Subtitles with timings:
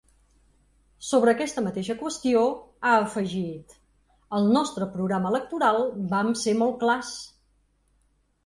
[1.09, 2.41] Sobre aquesta mateixa qüestió,
[2.85, 3.75] ha afegit:
[4.39, 7.13] Al nostre programa electoral vam ser molt clars.